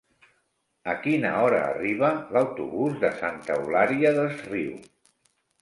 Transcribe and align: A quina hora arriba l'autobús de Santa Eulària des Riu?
A 0.93 0.95
quina 1.01 1.33
hora 1.41 1.59
arriba 1.67 2.09
l'autobús 2.37 2.97
de 3.05 3.13
Santa 3.21 3.59
Eulària 3.61 4.15
des 4.21 4.43
Riu? 4.51 4.77